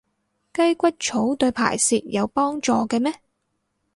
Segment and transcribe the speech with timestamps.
[0.55, 3.13] 雞骨草對排泄有幫助嘅咩？